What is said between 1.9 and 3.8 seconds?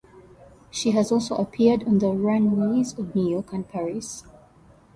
the runways of New York and